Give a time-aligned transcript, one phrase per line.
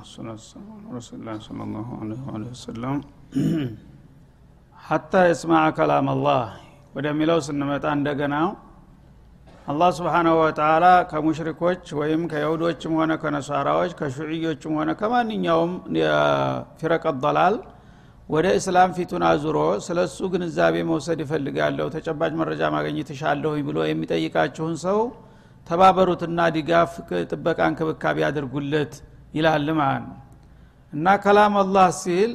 [0.00, 1.34] ረሱላ
[2.02, 2.14] ለ
[2.76, 2.94] ላሁ
[5.78, 6.42] ከላም አላህ
[6.96, 8.36] ወደሚለው ስንመጣ እንደገና
[9.66, 17.56] አላህ ስብሓናሁ ወተላ ከሙሽሪኮች ወይም ከይሁዶችም ሆነ ከነሳራዎች ከሹዕዮችም ሆነ ከማንኛውም የፊረቀ ደላል
[18.28, 24.74] ወደ እስላም ፊቱን አዙሮ ስለ እሱ ግንዛቤ መውሰድ ይፈልጋለሁ ተጨባጭ መረጃ ማግኘት ይሻለሁ ብሎ የሚጠይቃችሁን
[24.86, 25.00] ሰው
[25.66, 26.92] ተባበሩትና ድጋፍ
[27.30, 28.94] ጥበቃ እንክብካቤ ያድርጉለት
[29.34, 30.16] ይላል ማለት ነው።
[30.92, 32.30] እና ከላም አላህ ሲል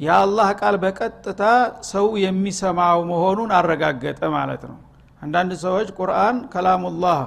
[0.00, 1.42] የአላህ ቃል በቀጥታ
[1.90, 4.78] ሰው የሚሰማው መሆኑን አረጋገጠ ማለት ነው።
[5.22, 7.20] አንዳንድ ሰዎች ቁርአን ከላሙላህ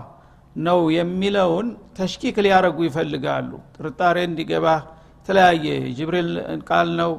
[0.59, 4.67] ነው የሚለውን ተሽኪክ ሊያረጉ ይፈልጋሉ። ጥርጣሬ እንዲገባ
[5.19, 5.65] የተለያየ
[5.97, 6.29] ጅብሪል
[6.69, 7.11] ቃል ነው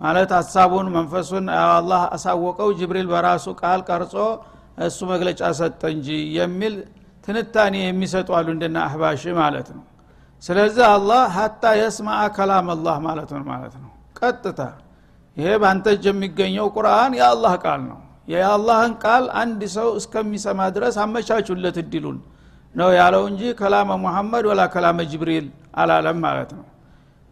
[0.00, 4.14] ማለት ሀሳቡን መንፈሱን አላህ አሳወቀው ጅብሪል በራሱ ቃል ቀርጾ
[4.86, 6.74] እሱ መግለጫ ሰጠ እንጂ የሚል
[7.26, 9.84] ትንታኔ የሚሰጡ አሉ እንደና አህባሽ ማለት ነው
[10.44, 14.60] ስለዚህ አላህ ሀታ የስማአ ከላም አላህ ማለት ነው ማለት ነው። ቀጥታ
[15.36, 21.76] ይሄ በአንተ እጅ የሚገኘው ቁርአን የአላህ ቃል ነው። የአላህን ቃል አንድ ሰው እስከሚሰማ ድረስ አመቻቹለት
[21.82, 22.18] እድሉን
[22.74, 26.64] ነው ያለው እንጂ ከላመ ሙሐመድ ወላ ከላመ ጅብሪል አላለም ማለት ነው።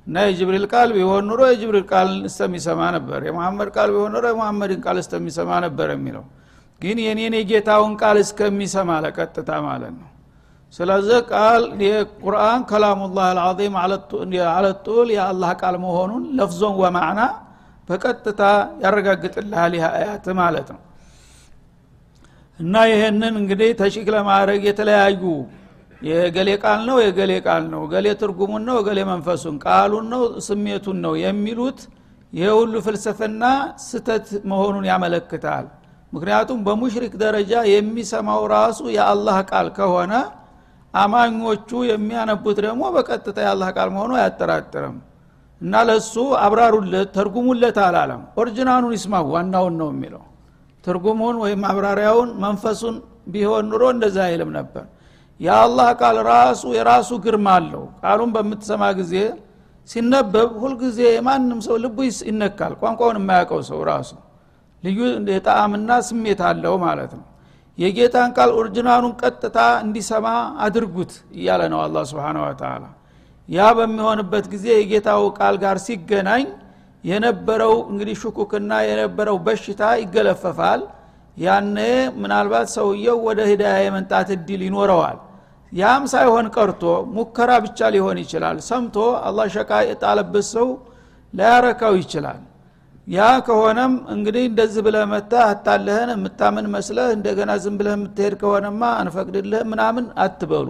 [0.07, 4.97] እና የጅብሪል ቃል ቢሆን ኑሮ የጅብሪል ቃል እስተሚሰማ ነበር የመሐመድ ቃል ቢሆን ኑሮ የመሐመድን ቃል
[5.03, 6.25] እስተሚሰማ ነበር የሚለው።
[6.81, 10.09] ግን የኔን የጌታውን ቃል እስከሚሰማ ለቀጥታ ማለት ነው
[10.73, 13.75] ስለዚህ ቃል የቁርአን ከላሙላህ አልዓዚም
[14.53, 17.23] አለጡል የአላህ ቃል መሆኑን ለፍዞን ወማዕና
[17.89, 18.43] በቀጥታ
[18.85, 20.81] ያረጋግጥልሃል ይህ አያት ማለት ነው።
[22.59, 25.23] እና ይህንን እንግዲህ ተሽክ ለማድረግ የተለያዩ
[26.03, 31.15] የገሌ ቃል ነው የገሌ ቃል ነው ገሌ ትርጉሙን ነው ገሌ መንፈሱን ቃሉን ነው ስሜቱን ነው
[31.23, 31.81] የሚሉት
[32.33, 33.45] ይህ ሁሉ ፍልስፍና
[33.87, 35.65] ስተት መሆኑን ያመለክታል።
[36.13, 40.13] ምክንያቱም በሙሽሪክ ደረጃ የሚሰማው ራሱ የአላህ ቃል ከሆነ
[40.95, 44.97] አማኞቹ የሚያነቡት ደግሞ በቀጥታ የአላህ ቃል መሆኑ አያጠራጥርም።
[45.61, 46.15] እና ለሱ
[46.45, 50.23] አብራሩለት ተርጉሙለት አላለም። ኦሪጂናኑን ይስማው ዋናውን ነው የሚለው።
[50.85, 52.97] ትርጉሙን ወይም ማብራሪያውን መንፈሱን
[53.33, 54.85] ቢሆን ኑሮ እንደዛ አይልም ነበር።
[55.41, 59.15] የአላህ ቃል ራሱ የራሱ ግርማ አለው። ቃሉን በምትሰማ ጊዜ
[59.89, 61.99] ሲነበብ ሁልጊዜ የማንም ሰው ልቡ
[62.29, 64.11] ይነካል። ቋንቋውን የማያውቀው ሰው ራሱ
[64.83, 64.99] ልዩ
[65.35, 67.25] የጣዕምና ስሜት አለው ማለት ነው
[67.79, 70.27] የጌታን ቃል original ኡን ቀጥታ እንዲሰማ
[70.65, 72.85] አድርጉት እያለ ነው አላህ سبحانه وتعالى
[73.49, 76.45] ያ በሚሆንበት ጊዜ የጌታው ቃል ጋር ሲገናኝ
[77.05, 80.83] የነበረው እንግዲህ ሽኩክና የነበረው በሽታ ይገለፈፋል።
[81.37, 81.79] ያነ
[82.21, 85.19] ምናልባት ሰውየው ወደ ሂዳያ የመምጣት እድል ይኖረዋል።
[85.73, 86.83] ያም ሳይሆን ቀርቶ
[87.15, 88.97] ሙከራ ብቻ ሊሆን ይችላል። ሰምቶ
[89.29, 90.69] አላህ ሸቃ የጣለበት ሰው
[91.35, 92.41] ላያረካው ይችላል
[93.07, 96.11] ያ ከሆነም እንግዲህ እንደዚህ ብለህ መታ አታለህን?
[96.15, 100.69] የምታምን መስለህ እንደገና ዝም ብለህ የምትሄድ ከሆነማ አንፈቅድልህ ምናምን አትበሉ።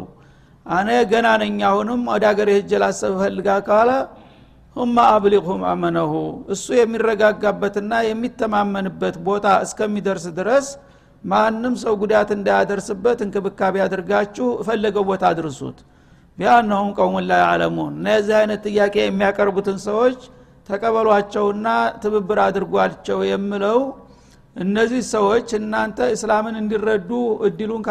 [0.66, 3.91] አነ ገና ነኝ አሁንም ወደ ሀገር ሄጀ ላሰብ ፈልጋ ካለ
[4.76, 6.12] ሁማ አብሊሁም አመነሁ
[6.54, 10.66] እሱ የሚረጋጋበትና የሚተማመንበት ቦታ እስከሚደርስ ድረስ
[11.25, 15.78] ማንም ሰው ጉዳት እንዳያደርስበት እንክብካቤ አድርጋችሁ እፈለገው ቦታ አድርሱት።
[16.38, 20.20] ቢያነሁም ቀውሙን ላይ አለሙን እና የዚህ አይነት ጥያቄ የሚያቀርቡትን ሰዎች
[20.69, 21.67] ተቀበሏቸውና
[22.03, 23.78] ትብብር አድርጓቸው የምለው
[24.56, 27.11] እነዚህ ሰዎች እናንተ እስላምን እንዲረዱ
[27.47, 27.83] እድሉን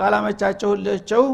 [0.00, 1.24] ካላመቻቸውላቸው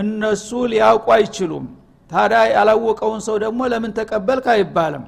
[0.00, 1.64] እነሱ ሊያውቁ አይችሉም።
[2.10, 5.04] ታዲያ ያላወቀውን ሰው ደግሞ ለምን ተቀበልክ አይባልም።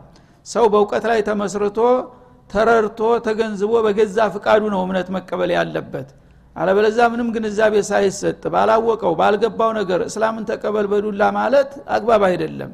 [0.46, 1.78] ሰው በእውቀት ላይ ተመስርቶ
[2.50, 6.08] ተረድቶ ተገንዝቦ በገዛ ፍቃዱ ነው እምነት መቀበል ያለበት።
[6.56, 12.72] አለበለዛ ምንም ግንዛቤ ሳይሰጥ ባላወቀው ባልገባው ነገር እስላምን ተቀበል በዱላ ማለት አግባብ አይደለም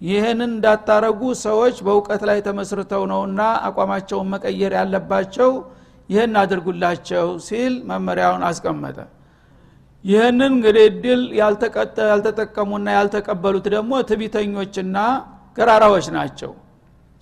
[0.00, 5.50] ይህንን እንዳታረጉ ሰዎች በእውቀት ላይ ተመስርተው ነውና አቋማቸውን መቀየር ያለባቸው
[6.08, 8.98] ይህን አድርጉላቸው ሲል መመሪያውን አስቀመጠ።
[10.04, 14.96] ይህንን እንግዲህ እድል ያልተጠቀሙና ያልተቀበሉት ደግሞ ትቢተኞችና
[15.56, 16.52] ገራራዎች ናቸው።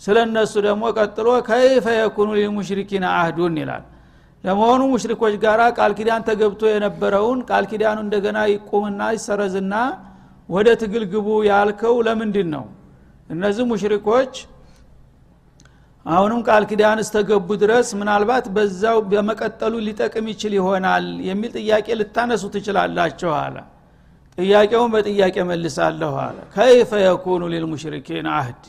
[0.01, 3.85] ስለ እነሱ ደግሞ ቀጥሎ ከይፈ የኩኑ ሊልሙሽሪኪን አህዱን ይላል።
[4.45, 9.75] ለመሆኑ ሙሽሪኮች ጋር ቃል ኪዳን ተገብቶ የነበረውን ቃል ኪዳኑ እንደገና ይቁምና ይሰረዝና
[10.53, 12.65] ወደ ትግል ግቡ ያልከው ለምንድን ነው
[13.31, 14.33] እነዚህ ሙሽሪኮች
[16.07, 23.31] አሁንም ቃል ኪዳን እስተገቡ ድረስ ምናልባት በዛው በመቀጠሉ ሊጠቅም ይችል ይሆናል የሚል ጥያቄ ልታነሱ ትችላላችሁ
[23.43, 23.57] አለ።
[24.39, 28.63] ጥያቄውን በጥያቄ መልሳለሁ አለ። ከይፈ የኩኑ ሊልሙሽሪኪን አህድ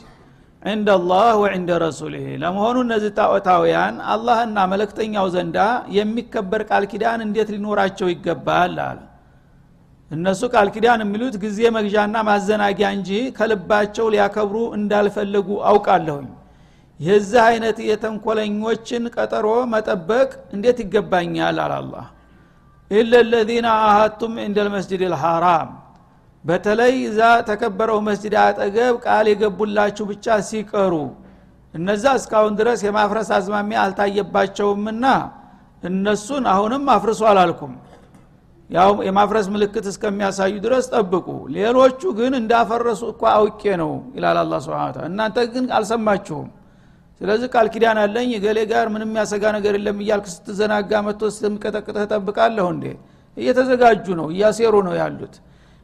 [0.62, 5.58] ዕንደ አላህ ወዕንደ ረሱልህ ለመሆኑ እነዚህ ጣዖታውያን አላህና መለክተኛው ዘንዳ
[5.96, 9.00] የሚከበር ቃል ኪዳን እንዴት ሊኖራቸው ይገባል አለ
[10.10, 16.28] እነሱ ቃል ኪዳን የሚሉት ጊዜ መግዣና ማዘናጊያ እንጂ ከልባቸው ሊያከብሩ እንዳልፈለጉ አውቃለሁኝ።
[17.00, 21.56] የዚህ አይነት የተንኮለኞችን ቀጠሮ መጠበቅ እንዴት ይገባኛል?
[21.64, 21.94] አላላ
[22.90, 25.70] ኢለ ለዚነ አሃቱም እንደ ልመስጅድ ልሐራም
[26.44, 30.94] በተለይ እዛ ተከበረው መስጅድ አጠገብ ቃል የገቡላችሁ ብቻ ሲቀሩ
[31.74, 35.04] እነዛ እስካሁን ድረስ የማፍረስ አዝማሚያ አልታየባቸውምና
[35.82, 37.72] እነሱን አሁንም አፍርሱ አላልኩም
[38.74, 41.26] ያው የማፍረስ ምልክት እስከሚያሳዩ ድረስ ጠብቁ።
[41.56, 46.48] ሌሎቹ ግን እንዳፈረሱ እኳ አውቄ ነው ይላል አላ ስብን እናንተ ግን አልሰማችሁም።
[47.20, 52.66] ስለዚህ ቃል ኪዳን አለኝ ገሌ ጋር ምንም የሚያሰጋ ነገር የለም እያልክ ስትዘናጋ መጥቶ ስትምቀጠቅጠህ ጠብቃለሁ
[52.74, 52.84] እንዴ?
[53.36, 55.34] እየተዘጋጁ ነው እያሴሩ ነው ያሉት።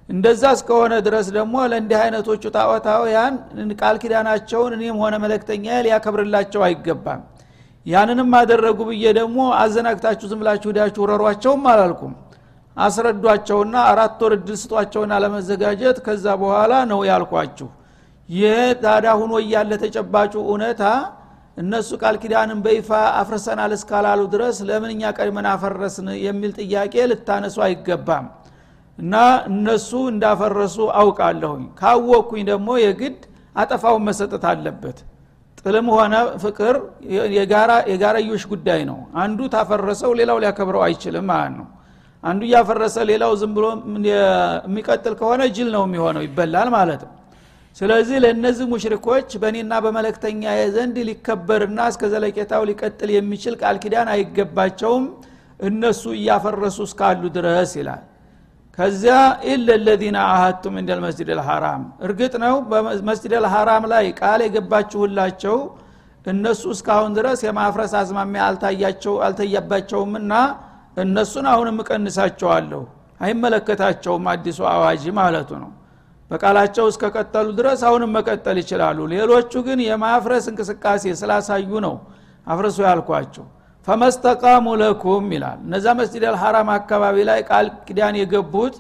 [0.09, 3.35] እንደዛ እስከሆነ ድረስ ደግሞ ለእንዲህ አይነቶቹ ጣዖታውያን
[3.81, 7.21] ቃል ኪዳናቸውን እኔም ሆነ መለክተኛ ሊያከብርላቸው አይገባም።
[7.87, 12.13] ያንንም አደረጉ ብዬ ደግሞ አዘናግታችሁ ዝምላችሁ ዳችሁ ረሯቸውም አላልኩም
[12.77, 17.69] አስረዷቸውና አራት ወር እድል ስጧቸውና ለመዘጋጀት ከዛ በኋላ ነው ያልኳችሁ።
[18.29, 20.83] ይህ ታዳ ሁኖ እያለ ተጨባጩ እውነታ
[21.57, 22.91] እነሱ ቃል ኪዳንን በይፋ
[23.21, 28.27] አፍርሰናል እስካላሉ ድረስ ለምን እኛ ቀድመን አፈረስን የሚል ጥያቄ ልታነሱ አይገባም።
[28.99, 29.15] እና
[29.51, 33.19] እነሱ እንዳፈረሱ አውቃለሁኝ። ካወቅኩኝ ደግሞ የግድ
[33.57, 34.99] አጠፋውን መሰጠት አለበት።
[35.59, 36.75] ጥልም ሆነ ፍቅር
[37.91, 41.67] የጋራዮሽ ጉዳይ ነው። አንዱ ታፈረሰው ሌላው ሊያከብረው አይችልም ማለት ነው
[42.25, 43.67] አንዱ እያፈረሰ ሌላው ዝም ብሎ
[44.09, 47.15] የሚቀጥል ከሆነ ጅል ነው የሚሆነው ይበላል ማለት ነው።
[47.77, 50.43] ስለዚህ ለእነዚህ ሙሽሪኮች በእኔና በመለክተኛ
[50.75, 55.05] ዘንድ ሊከበርና እስከ ዘለቄታው ሊቀጥል የሚችል ቃል ኪዳን አይገባቸውም።
[55.61, 58.03] እነሱ እያፈረሱ እስካሉ ድረስ ይላል።
[58.79, 59.15] ከዚያ
[59.51, 65.57] ኢለ ለዚነ አሀቱም እንደ ልመስጅድ ልሐራም እርግጥ ነው በመስጅድ ልሐራም ላይ ቃል የገባችሁላቸው
[66.27, 68.41] እነሱ እስካሁን ድረስ የማፍረስ አዝማሚያ
[69.27, 70.33] አልታያባቸውምና
[70.97, 72.83] እነሱን አሁንም እቀንሳቸዋለሁ።
[73.21, 75.71] አይመለከታቸውም አዲሱ አዋጅ ማለቱ ነው።
[76.31, 81.95] በቃላቸው እስከቀጠሉ ድረስ አሁንም መቀጠል ይችላሉ። ሌሎቹ ግን የማፍረስ እንቅስቃሴ ስላሳዩ ነው
[82.47, 83.45] አፍርሱ ያልኳቸው።
[83.87, 88.75] ፈመስተቃሙ ለኩም ይላል። እነዛ መስጅድ አልሐራም አካባቢ ላይ ቃል ኪዳን የገቡት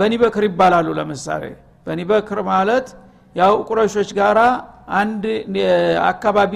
[0.00, 1.44] በኒበክር ይባላሉ። ለምሳሌ
[1.86, 2.86] በኒበክር ማለት
[3.36, 4.40] ያው ቁረሾች ጋራ
[4.98, 5.24] አንድ
[6.10, 6.52] አካባቢ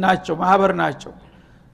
[0.00, 1.12] ናቸው ማህበር ናቸው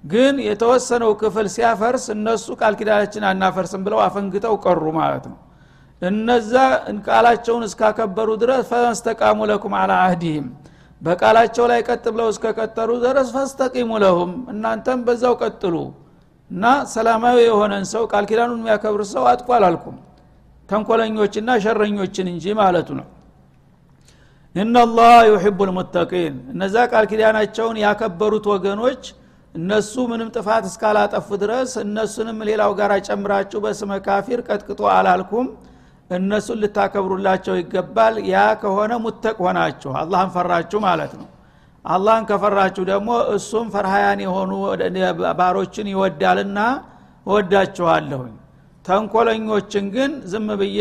[0.06, 5.38] ግን የተወሰነው ክፍል ሲያፈርስ እነሱ ቃል ኪዳናችን አናፈርስም ብለው አፈንግተው ቀሩ ማለት ነው።
[6.02, 6.52] እነዛ
[7.06, 10.46] ቃላቸውን እስካከበሩ ድረስ ፈስተቃሙ ለኩም አላ አህዲህም
[11.02, 15.74] በቃላቸው ላይ ቀጥ ብለው እስከቀጠሩ ድረስ ፈስተቂሙ ለሁም እናንተም በዛው ቀጥሉ
[16.50, 19.96] እና ሰላማዊ የሆነን ሰው ቃል ኪዳኑን የሚያከብር ሰው አጥቁ አላልኩም
[20.68, 23.06] ተንኮለኞችና ሸረኞችን እንጂ ማለቱ ነው።
[24.54, 29.02] ኢናላህ ዩሕቡ ልሙተቂን እነዛ ቃል ኪዳናቸውን ያከበሩት ወገኖች
[29.56, 35.46] እነሱ ምንም ጥፋት እስካላጠፉ ድረስ እነሱንም ሌላው ጋር ጨምራችሁ በስመ ካፊር ቀጥቅጦ አላልኩም።
[36.10, 41.28] እነሱን ልታከብሩላቸው ይገባል። ያ ከሆነ ሙተቅ ሆናችሁ አላህን ፈራችሁ ማለት ነው።
[41.84, 44.52] አላህን ከፈራችሁ ደግሞ እሱም ፈርሃያን የሆኑ
[45.38, 46.58] ባሮችን ይወዳልና
[47.26, 48.34] እወዳችኋለሁኝ።
[48.84, 50.80] ተንኮለኞችን ግን ዝም ብዬ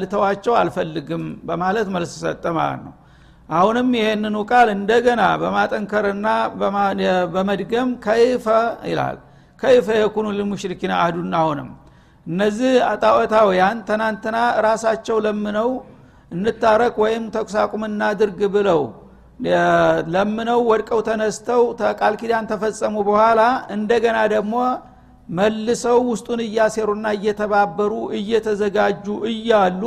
[0.00, 2.94] ልተዋቸው አልፈልግም በማለት መልስ ሰጠ ማለት ነው
[3.48, 6.26] አሁንም ይህንኑ ቃል እንደገና በማጠንከርና
[7.34, 8.46] በመድገም ከይፈ
[8.90, 9.16] ይላል።
[9.58, 11.70] ከይፈ የኩኑ ልሙሽሪኪን አህዱና አሁንም።
[12.26, 14.36] እነዚህ ጣዖታውያን ትናንትና
[14.66, 15.70] ራሳቸው ለምነው
[16.32, 17.56] እንታረቅ ወይም ተኩስ
[17.88, 18.82] እናድርግ ብለው
[20.14, 21.62] ለምነው ወድቀው ተነስተው
[22.00, 23.40] ቃል ኪዳን ተፈጸሙ በኋላ
[23.76, 24.54] እንደገና ደግሞ
[25.28, 29.82] መልሰው ውስጡን እያሴሩና እየተባበሩ እየተዘጋጁ እያሉ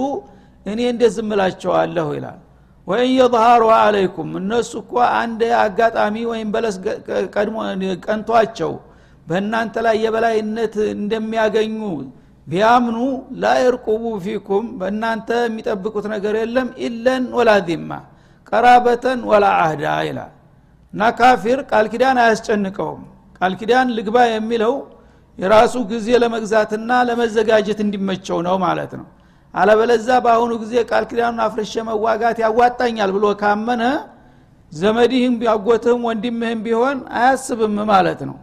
[0.66, 2.40] እኔ እንዴት ዝምላቸዋለሁ ይላል
[2.88, 6.78] ወይን የظሃሩ አለይኩም እነሱ እኮ አንድ አጋጣሚ ወይም በለስ
[8.06, 8.72] ቀንቷቸው
[9.28, 11.80] በእናንተ ላይ የበላይነት እንደሚያገኙ
[12.48, 12.98] ቢያምኑ
[13.44, 17.52] ላይርቁቡ ፊኩም በእናንተ የሚጠብቁት ነገር የለም ኢለን ወላ
[18.52, 20.32] ቀራበተን ወላ አህዳ ይላል።
[20.94, 23.04] እና ካፊር ቃል ኪዳን አያስጨንቀውም።
[23.38, 24.74] ቃል ኪዳን ልግባ የሚለው
[25.40, 29.06] የራሱ ጊዜ ለመግዛትና ለመዘጋጀት እንዲመቸው ነው ማለት ነው
[29.54, 33.84] አለበለዛ በአሁኑ ጊዜ ቃል ኪዳኑን አፍርሸ መዋጋት ያዋጣኛል ብሎ ካመነ
[34.72, 38.38] ዘመድህም ቢያጎትህም ወንድምህም ቢሆን አያስብም ማለት ነው።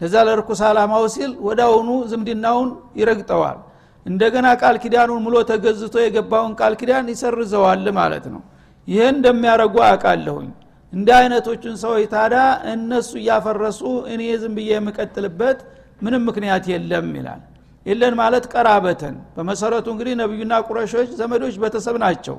[0.00, 2.68] ለዛ ለርኩስ አላማው ሲል ወደ አሁኑ ዝምድናውን
[3.00, 3.58] ይረግጠዋል።
[4.06, 8.42] እንደገና ቃል ኪዳኑን ሙሎ ተገዝቶ የገባውን ቃል ኪዳን ይሰርዘዋል ማለት ነው።
[8.88, 10.50] ይህን እንደሚያደረጉ አውቃለሁኝ።
[10.92, 12.36] እንደ አይነቶቹን ሰዎች ታዳ
[12.72, 13.80] እነሱ እያፈረሱ
[14.12, 15.58] እኔ ዝም ብዬ የምቀጥልበት
[16.02, 17.40] ምንም ምክንያት የለም ይላል
[17.86, 22.36] የለን ማለት ቀራበተን በመሰረቱ እንግዲህ ነቢዩና ቁረሾች ዘመዶች ቤተሰብ ናቸው።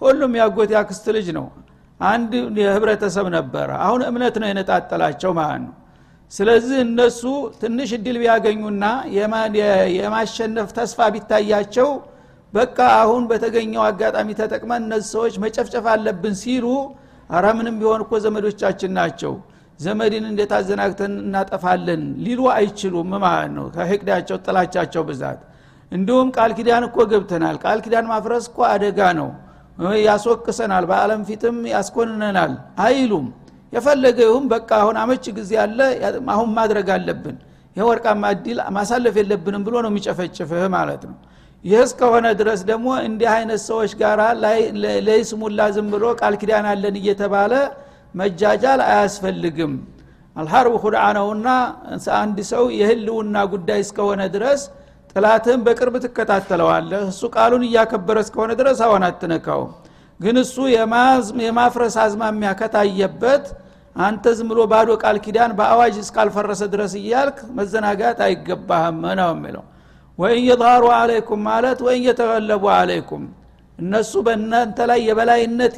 [0.00, 1.46] ሁሉም ያጎት ያክስት ልጅ ነው።
[2.00, 5.74] አንድ የህብረተሰብ ነበረ። አሁን እምነት ነው የነጣጠላቸው ማለት ነው።
[6.32, 7.22] ስለዚህ እነሱ
[7.60, 8.84] ትንሽ እድል ቢያገኙና
[9.96, 11.88] የማሸነፍ ተስፋ ቢታያቸው
[12.52, 16.66] በቃ አሁን በተገኘው አጋጣሚ ተጠቅመን እነዚህ ሰዎች መጨፍጨፍ አለብን ሲሉ
[17.30, 19.34] አረ ምንም ቢሆን እኮ ዘመዶቻችን ናቸው
[19.80, 23.66] ዘመድን እንዴት አዘናግተን እናጠፋለን ሊሉ አይችሉም። ማለት ነው?
[23.74, 25.40] ከህቅዳቸው ጥላቻቸው ብዛት።
[25.92, 29.30] እንዲሁም ቃል ኪዳን እኮ ገብተናል። ቃል ኪዳን ማፍረስ እኮ አደጋ ነው።
[30.04, 32.52] ያስወቅሰናል። በአለም ፊትም ያስኮንነናል
[32.84, 33.26] አይሉም።
[33.72, 35.78] የፈለገ ይሁን በቃ አሁን አመች ጊዜ አለ።
[36.34, 37.36] አሁን ማድረግ አለብን።
[37.76, 41.16] ይህ ወርቃማ እድል ማሳለፍ የለብንም ብሎ ነው የሚጨፈጭፍህ ማለት ነው።
[41.64, 44.18] ይህ እስከሆነ ድረስ ደግሞ እንዲህ አይነት ሰዎች ጋር
[45.08, 47.52] ለይስሙላ ዝም ብሎ ቃል ኪዳን አለን እየተባለ
[48.14, 49.72] መጃጃል አያስፈልግም።
[50.36, 51.48] አልሐርብ ሁድዓ ነውና
[52.18, 54.60] አንድ ሰው የህልውና ጉዳይ እስከሆነ ድረስ
[55.12, 59.72] ጥላትህን በቅርብ ትከታተለዋለህ። እሱ ቃሉን እያከበረ እስከሆነ ድረስ አሁን አትነካውም
[60.20, 60.56] ግን እሱ
[61.42, 63.44] የማፍረስ አዝማሚያ ከታየበት
[63.96, 69.64] አንተ ዝም ብሎ ባዶ ቃል ኪዳን በአዋጅ እስካልፈረሰ ድረስ እያልክ መዘናጋት አይገባህም ነው የሚለው።
[70.18, 73.24] ወይን የظሃሩ አለይኩም ማለት ወይን የተገለቡ አለይኩም
[73.78, 75.74] እነሱ በእናንተ ላይ የበላይነት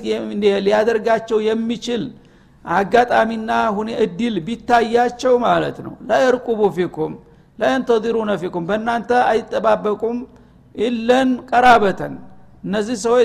[0.67, 2.03] ሊያደርጋቸው የሚችል
[2.65, 7.13] አጋጣሚና ሁኔ እድል ቢታያቸው ማለት ነው። ላየርቁቡ ፊኩም
[7.59, 10.19] ላየንተዚሩነ ፊኩም በእናንተ አይጠባበቁም
[10.75, 12.15] ኢለን ቀራበተን።
[12.65, 13.25] እነዚህ ሰዎች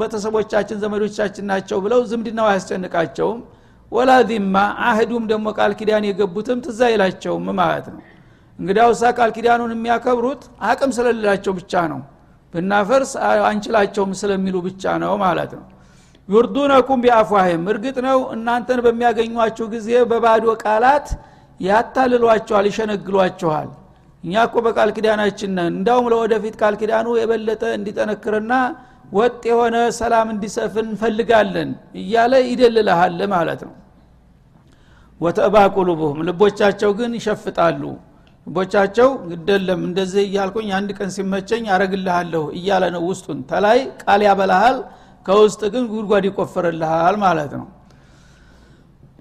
[0.00, 3.40] ቤተሰቦቻችን ዘመዶቻችን ናቸው ብለው ዝምድናው አያስጨንቃቸውም።
[3.92, 4.56] ወላ ዚማ
[4.86, 8.00] አህዱም ደግሞ ቃል ኪዳን የገቡትም ትዛ አይላቸውም ማለት ነው።
[8.58, 12.00] እንግዲያውሳ ቃል ኪዳኑን የሚያከብሩት አቅም ስለሌላቸው ብቻ ነው።
[12.54, 13.12] ብናፈርስ
[13.48, 15.64] አንችላቸውም ስለሚሉ ብቻ ነው ማለት ነው
[16.32, 21.06] ዩርዱነኩም ቢአፏህም እርግጥ ነው እናንተን በሚያገኟችሁ ጊዜ በባዶ ቃላት
[21.60, 23.68] ያታልሏቸዋል ይሸነግሏቸዋል።
[24.24, 28.52] እኛ እኮ በቃል ኪዳናችን ነን። እንዳውም ለወደፊት ቃል ኪዳኑ የበለጠ እንዲጠነክርና
[29.12, 31.70] ወጥ የሆነ ሰላም እንዲሰፍን እንፈልጋለን
[32.00, 33.74] እያለ ይደልልሃል ማለት ነው።
[35.20, 37.82] ወተእባ ቁሉቡሁም ልቦቻቸው ግን ይሸፍጣሉ።
[38.46, 44.78] ልቦቻቸው ግደለም እንደዚህ እያልኩኝ አንድ ቀን ሲመቸኝ አረግልሃለሁ እያለ ነው ውስጡን። ተላይ ቃል ያበላሃል
[45.26, 47.66] ከውስጥ ግን ጉድጓድ ይቆፍርልሃል ማለት ነው።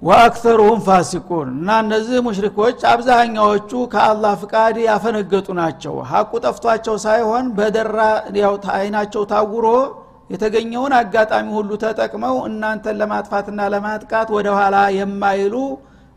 [0.02, 8.00] ወአክተሩሁም ፋሲቁን እና እነዚህ ሙሽሪኮች አብዛኛዎቹ ከአላህ ፍቃድ ያፈነገጡ ናቸው። ሀቁ ጠፍቷቸው ሳይሆን በደራ
[8.78, 9.68] አይናቸው ታውሮ
[10.30, 15.56] የተገኘውን አጋጣሚ ሁሉ ተጠቅመው እናንተን ለማጥፋትና ለማጥቃት ወደ ኋላ የማይሉ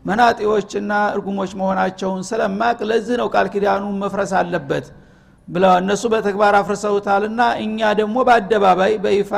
[0.05, 4.85] መናጤዎችና እርጉሞች መሆናቸውን ስለማቅ ለዚህ ነው ቃል ኪዳኑ መፍረስ አለበት
[5.47, 9.31] ብለው እነሱ በተግባር አፍርሰውታልና እኛ ደግሞ በአደባባይ በይፋ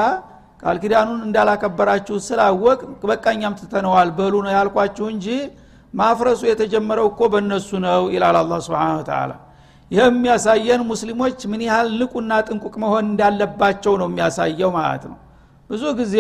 [0.63, 5.27] ቃል ኪዳኑን እንዳላከበራችሁ ስላወቅ በቃኛም ትተነዋል በሉ ነው ያልኳችሁ እንጂ
[5.93, 9.31] ማፍረሱ የተጀመረው እኮ በእነሱ ነው ይላል አላ ስብን ተላ
[9.91, 15.17] ይህ የሚያሳየን ሙስሊሞች ምን ያህል ንቁና ጥንቁቅ መሆን እንዳለባቸው ነው የሚያሳየው ማለት ነው።
[15.69, 16.15] ብዙ ጊዜ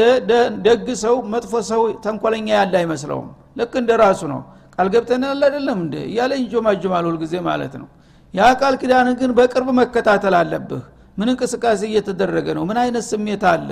[0.65, 3.27] ደግ ሰው መጥፎ ሰው ተንኮለኛ ያለ አይመስለውም።
[3.59, 4.39] ልክ እንደ ራሱ ነው።
[4.75, 7.87] ቃል ገብተናል አይደለም እንደ እያለ ይንጆማጆማል ሁልጊዜ ማለት ነው።
[8.33, 10.83] ያ ቃል ኪዳን ግን በቅርብ መከታተል አለብህ።
[11.17, 12.63] ምን እንቅስቃሴ እየተደረገ ነው?
[12.69, 13.69] ምን አይነት ስሜት አለ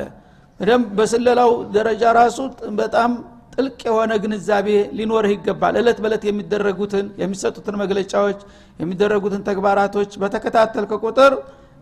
[0.59, 2.37] በደንብ በስለላው ደረጃ ራሱ
[2.79, 3.11] በጣም
[3.55, 8.39] ጥልቅ የሆነ ግንዛቤ ሊኖርህ ይገባል። እለት በለት የሚደረጉትን የሚሰጡትን መግለጫዎች
[8.79, 11.33] የሚደረጉትን ተግባራቶች በተከታተልከ ቁጥር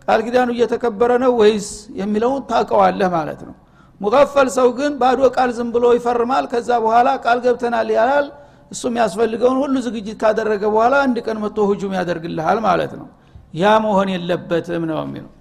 [0.08, 1.68] ቃል ኪዳኑ እየተከበረ ነው ወይስ
[2.00, 3.54] የሚለውን ታውቀዋለህ ማለት ነው።
[4.00, 8.26] ሙቀፈል ሰው ግን ባዶ ቃል ዝም ብሎ ይፈርማል። ከዛ በኋላ ቃል ገብተናል ያላል።
[8.72, 13.08] እሱ የሚያስፈልገውን ሁሉ ዝግጅት ካደረገ በኋላ አንድ ቀን መጥቶ ሁጁም ያደርግልሃል ማለት ነው።
[13.54, 15.32] ያ መሆን የለበትም ነው የሚለው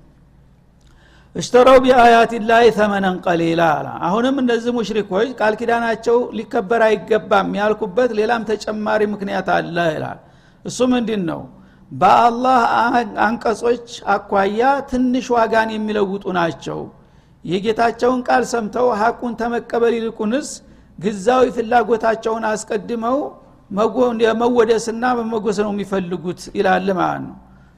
[1.36, 8.44] እሽተረው ቢአያት ላይ ተመነን ቀሊላ አለ አሁንም እነዚህ ሙሽሪኮች ቃል ኪዳናቸው ሊከበር አይገባም ያልኩበት ሌላም
[8.50, 10.20] ተጨማሪ ምክንያት አለ ይላል።
[10.66, 11.42] እሱ ምንድን ነው
[11.92, 12.60] በአላህ
[13.26, 14.62] አንቀጾች አኳያ
[14.92, 16.80] ትንሽ ዋጋን የሚለውጡ ናቸው።
[17.46, 20.50] የጌታቸውን ቃል ሰምተው ሀቁን ተመቀበል ይልቁንስ
[21.00, 23.18] ግዛዊ ፍላጎታቸውን አስቀድመው
[24.42, 27.36] መወደስና መመጎስ ነው የሚፈልጉት ይላል ማለት ነው።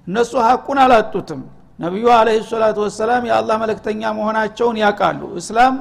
[0.07, 1.41] እነሱ ሀቁን አላጡትም
[1.79, 5.75] ነቢዩ አለህ ሰላቱ ወሰላም የአላህ መለክተኛ መሆናቸውን ያውቃሉ። እስላም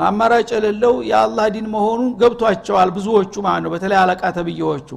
[0.00, 4.90] አማራጭ የሌለው የአላህ ዲን መሆኑን ገብቷቸዋል ብዙዎቹ ማለት ነው በተለይ አለቃ ተብዬዎቹ።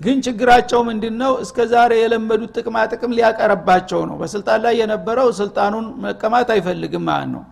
[0.00, 5.86] ግን ችግራቸው ምንድን ነው እስከ ዛሬ የለመዱት ጥቅማ ጥቅም ሊያቀረባቸው ነው። በስልጣን ላይ የነበረው ስልጣኑን
[6.04, 7.44] መቀማት አይፈልግም ማለት ነው።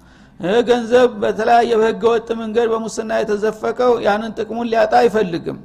[0.69, 5.59] ገንዘብ በተለያየ በህገ ወጥ መንገድ በሙስና የተዘፈቀው ያንን ጥቅሙን ሊያጣ አይፈልግም።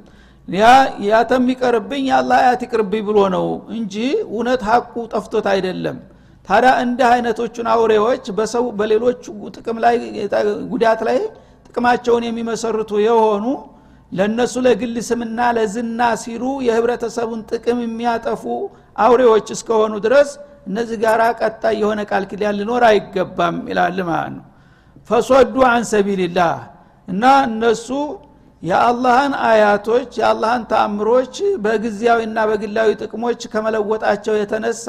[0.48, 0.68] ያ
[1.08, 3.46] ያተሚቀርብኝ የአላህ አያት ይቅርብኝ ብሎ ነው
[3.76, 3.94] እንጂ
[4.28, 5.98] እውነት ሀቁ ጠፍቶት አይደለም
[6.50, 9.20] ታዲያ እንዲህ አይነቶቹን አውሬዎች በሰው በሌሎች
[9.56, 9.96] ጥቅም ላይ
[10.72, 11.18] ጉዳት ላይ
[11.66, 13.44] ጥቅማቸውን የሚመሰርቱ የሆኑ
[14.12, 18.44] ለእነሱ ለግል ስምና ለዝና ሲሉ የህብረተሰቡን ጥቅም የሚያጠፉ
[18.98, 20.30] አውሬዎች እስከሆኑ ድረስ
[20.66, 24.44] እነዚህ ጋር ቀጣይ የሆነ ቃል ኪዳን ሊኖር አይገባም ይላል ማለት ነው።
[25.10, 26.56] ፈሶዱ አን ሰቢልላህ
[27.08, 27.86] እና እነሱ
[28.62, 34.88] የአላህን አያቶች የአላህን ተአምሮች በጊዜያዊና በግላዊ ጥቅሞች ከመለወጣቸው የተነሳ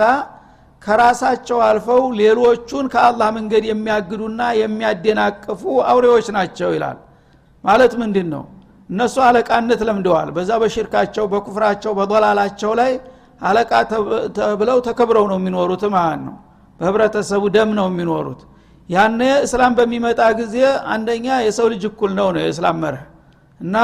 [0.82, 6.98] ከራሳቸው አልፈው ሌሎቹን ከአላህ መንገድ የሚያግዱና የሚያደናቅፉ አውሬዎች ናቸው ይላል።
[7.64, 8.44] ማለት ምንድን ነው
[8.90, 12.92] እነሱ አለቃነት ለምደዋል። በዛ በሽርካቸው በኩፍራቸው በዶላላቸው ላይ
[13.42, 13.72] አለቃ
[14.38, 16.36] ተብለው ተከብረው ነው የሚኖሩት ማለት ነው።
[16.80, 18.42] በህብረተሰቡ ደም ነው የሚኖሩት።
[18.90, 20.56] ያነ እስላም በሚመጣ ጊዜ
[20.94, 23.04] አንደኛ የሰው ልጅ እኩል ነው ነው የእስላም መርህ።
[23.62, 23.76] እና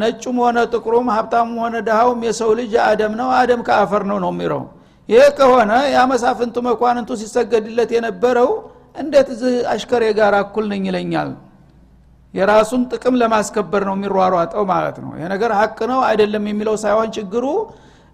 [0.00, 4.62] ነጩም ሆነ ጥቁሩም ሀብታሙም ሆነ ድሃውም የሰው ልጅ አደም ነው አደም ከአፈር ነው ነው የሚለው
[5.12, 8.50] ይሄ ከሆነ የአመሳፍንቱ መኳንንቱ ሲሰገድለት የነበረው
[9.02, 11.30] እንዴት እዚህ አሽከሬ ጋር እኩል ነኝ ይለኛል?
[12.34, 17.44] የራሱን ጥቅም ለማስከበር ነው የሚሯሯጠው ማለት ነው። ይሄ ነገር ሀቅ ነው አይደለም የሚለው ሳይሆን ችግሩ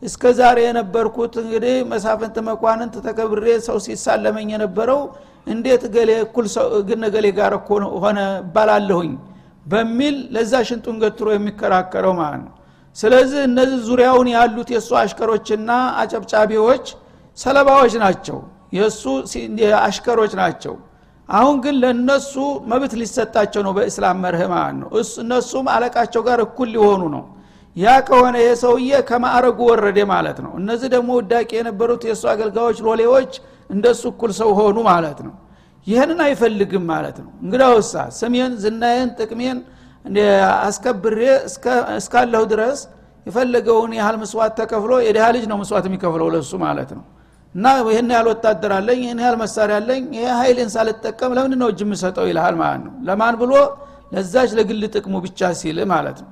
[0.02, 5.00] እስከ ዛሬ የነበርኩት እንግዲህ መሳፍንት መኳንንት ተከብሬ ሰው ሲሳለመኝ የነበረው
[5.46, 6.46] እንዴት ገሌ እኩል
[6.88, 7.52] ግን ገሌ ጋር
[8.02, 9.12] ሆነ እባላለሁኝ
[9.66, 12.52] በሚል ለዛ ሽንጡን ገትሮ የሚከራከረው ማለት ነው
[12.98, 15.70] ስለዚህ እነዚህ ዙሪያውን ያሉት የእሱ አሽከሮችና
[16.02, 16.86] አጨብጫቢዎች
[17.38, 18.38] ሰለባዎች ናቸው።
[18.72, 19.02] የእሱ
[19.82, 20.74] አሽከሮች ናቸው።
[21.28, 22.34] አሁን ግን ለእነሱ
[22.70, 24.88] መብት ሊሰጣቸው ነው በእስላም መርህ ማለት ነው።
[25.22, 27.24] እነሱም አለቃቸው ጋር እኩል ሊሆኑ ነው።
[27.76, 33.32] ያ ከሆነ ሰውዬ ከማዕረጉ ወረደ ማለት ነው። እነዚህ ደግሞ ውዳቂ የነበሩት የእሱ አገልጋዮች ሎሌዎች
[33.70, 35.34] እንደሱ እኩል ሰው ሆኑ ማለት ነው።
[35.86, 39.58] ይህንን አይፈልግም ማለት ነው። እንግዳውሳ ስሜን ዝናዬን ጥቅሜን
[40.62, 41.20] አስከብሬ
[41.98, 42.80] እስካለሁ ድረስ
[43.26, 47.04] የፈለገውን ያህል ምስዋት ተከፍሎ የድሃ ልጅ ነው ምስዋት የሚከፍለው ለሱ ማለት ነው።
[47.54, 51.80] እና ይህን ያህል ወታደር አለኝ ይህን ያህል መሳሪያ አለኝ ይህ ሀይልን ሳልጠቀም ለምንድ ነው እጅ
[51.84, 53.52] የምሰጠው ይልሃል ማለት ነው። ለማን ብሎ
[54.12, 56.30] ለዛች ለግል ጥቅሙ ብቻ ሲል ማለት ነው።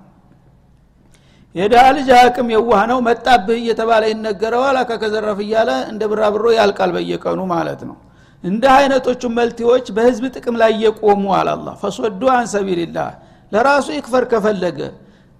[1.54, 7.80] የድሃ ልጅ አቅም የዋህ ነው መጣብህ እየተባለ ይነገረዋል አካከዘረፍ እያለ እንደ ብራብሮ ያልቃል በየቀኑ ማለት
[7.88, 7.96] ነው።
[8.44, 13.08] እንደ አይነቶቹ መልቲዎች በህዝብ ጥቅም ላይ የቆሙ አላላ ፈሶዱ አን ሰቢልላህ
[13.52, 14.78] ለራሱ ይክፈር ከፈለገ።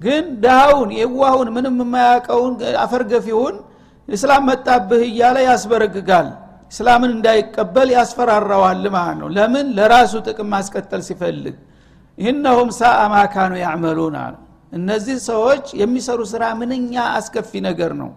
[0.01, 3.55] ግን ድሃውን የዋሁን ምንም የማያውቀውን አፈርገፊውን
[4.09, 6.29] እስላም መጣብህ እያለ ያስበረግጋል።
[6.73, 9.67] እስላምን እንዳይቀበል ያስፈራራዋል ማለት ነው። ለምን?
[9.77, 11.57] ለራሱ ጥቅም ማስቀጠል ሲፈልግ።
[12.19, 14.35] ኢነሁም ሳአ ማካኑ ያዕመሉን አሉ።
[14.73, 18.11] እነዚህ ሰዎች የሚሰሩ ስራ ምንኛ አስከፊ ነገር ነው።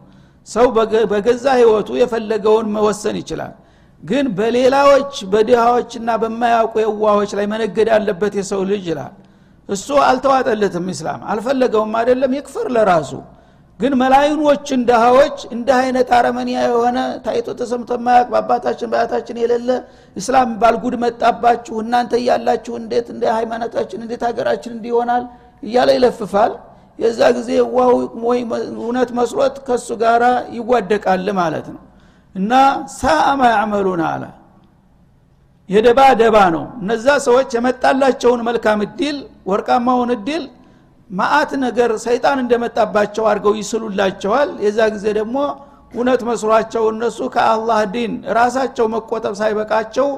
[0.48, 0.66] ሰው
[1.12, 3.54] በገዛ ህይወቱ የፈለገውን መወሰን ይችላል።
[4.04, 9.14] ግን በሌላዎች በድሃዎችና በማያውቁ የዋሆች ላይ መነገድ አለበት የሰው ልጅ ይላል
[9.70, 13.12] እሱ አልተዋጠለትም ኢስላም። አልፈለገውም አይደለም ይክፍር ለራሱ።
[13.80, 19.70] ግን መላይኖችን ድሃዎች እንደ አይነት አረመኒያ የሆነ ታይቶ ተሰምቶ ማያቅ በአባታችን በአያታችን የሌለ
[20.16, 25.24] እስላም ባልጉድ መጣባችሁ እናንተ እያላችሁ እንዴት እንደ ሃይማኖታችን እንዴት ሀገራችን እንዲሆናል
[25.64, 26.52] እያለ ይለፍፋል።
[27.00, 27.94] የዛ ጊዜ ዋው
[28.26, 28.40] ወይ
[28.80, 30.24] እውነት መስሎት ከሱ ጋር
[30.58, 31.82] ይዋደቃል ማለት ነው።
[32.36, 32.52] እና
[32.96, 34.24] ሳአማ ያዕመሉን አለ
[35.70, 39.18] የደባ ደባ ነው። እነዛ ሰዎች የመጣላቸውን መልካም እድል
[39.50, 40.44] ወርቃማውን እድል
[41.10, 45.38] ማአት ነገር ሰይጣን እንደመጣባቸው አድርገው ይስሉላቸዋል። የዛ ጊዜ ደግሞ
[45.94, 50.10] እውነት መስሏቸው እነሱ ከአላህ ዲን ራሳቸው መቆጠብ ሳይበቃቸው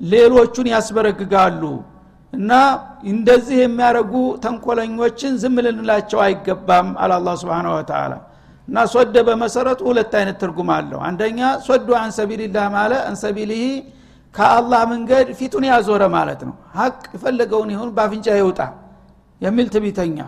[0.00, 1.62] ሌሎቹን ያስበረግጋሉ
[2.32, 2.52] እና
[3.12, 8.12] እንደዚህ የሚያደርጉ ተንኮለኞችን ዝም ልንላቸው አይገባም አለ አላ ስብን ወተላ
[8.68, 13.62] እና ሶደ በመሰረቱ ሁለት አይነት ትርጉም አለው። አንደኛ ሶዱ አንሰቢልላህ ማለ አንሰቢልህ
[14.38, 18.60] ከአላህ መንገድ ፊቱን ያዞረ ማለት ነው። ሀቅ የፈለገውን ይሁን በአፍንጫ ይውጣ
[19.40, 20.18] የሚል ትቢተኛ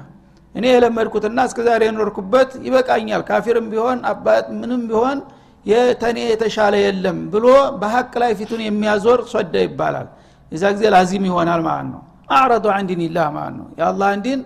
[0.55, 5.19] እኔ የለመድኩትና እስከ ዛሬ የኖርኩበት ይበቃኛል። ካፊርም ቢሆን አባት ምንም ቢሆን
[5.67, 7.47] የተኔ የተሻለ የለም ብሎ
[7.81, 10.09] በሀቅ ላይ ፊቱን የሚያዞር ሶደ ይባላል።
[10.53, 14.41] የዛ ጊዜ ላዚም ይሆናል ማለት ነው። አዕረዱ አን ዲንላህ ማለት ነው። የአላህን ዲን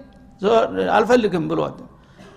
[0.97, 1.61] አልፈልግም ብሎ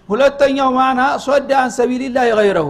[0.10, 2.70] ሁለተኛው ማና ሶደ አን ሰቢልላህ ገይረሁ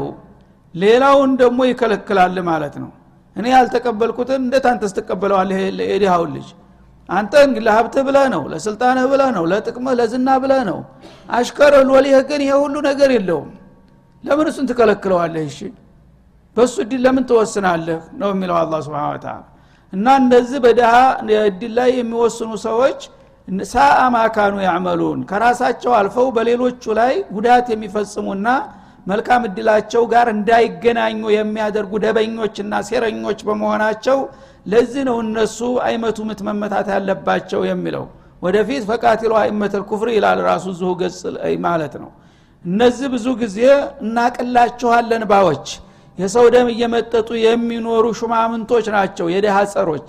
[0.75, 2.89] ሌላውን ደግሞ ይከለክላል ማለት ነው
[3.37, 5.57] እኔ ያልተቀበልኩትን እንዴት አንተስ ትቀበለዋለህ?
[5.91, 6.47] የድሃውን ልጅ።
[7.09, 7.33] አንተ
[7.65, 10.79] ለሀብትህ ብለህ ነው ለስልጣንህ ብለህ ነው ለጥቅምህ ለዝና ብለህ ነው።
[11.29, 13.51] አሽከርህ ሎሊህ ግን ይሄ ሁሉ ነገር የለውም።
[14.23, 15.43] ለምን እሱን ትከለክለዋለህ?
[15.51, 15.59] እሺ
[16.57, 17.99] በእሱ እድል ለምን ትወስናለህ?
[18.19, 19.35] ነው የሚለው አላ ስብን ተላ
[19.93, 20.93] እና እነዚህ በድሃ
[21.49, 22.99] እድል ላይ የሚወስኑ ሰዎች
[23.67, 28.47] ሳአ ማካኑ ያዕመሉን ከራሳቸው አልፈው በሌሎቹ ላይ ጉዳት የሚፈጽሙና
[29.07, 34.17] መልካም እድላቸው ጋር እንዳይገናኙ የሚያደርጉ ደበኞችና ሴረኞች በመሆናቸው
[34.65, 38.05] ለዚህ ነው እነሱ አይመቱ ምት መመታት ያለባቸው የሚለው።
[38.41, 41.19] ወደፊት ፈቃቲሎ አይመተል ኩፍር ይላል ራሱ ዙሁ ገጽ
[41.67, 42.09] ማለት ነው።
[42.63, 43.59] እነዚህ ብዙ ጊዜ
[44.05, 45.67] እናቅላችኋለን ባዎች።
[46.17, 50.07] የሰው ደም እየመጠጡ የሚኖሩ ሹማምንቶች ናቸው የደሃ ጸሮች።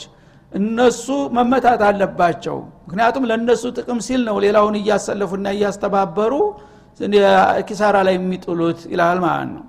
[0.52, 1.06] እነሱ
[1.38, 2.56] መመታት አለባቸው።
[2.86, 6.32] ምክንያቱም ለእነሱ ጥቅም ሲል ነው ሌላውን እያሰለፉና እያስተባበሩ
[7.68, 9.64] ኪሳራ ላይ የሚጥሉት ይላል ማለት ነው።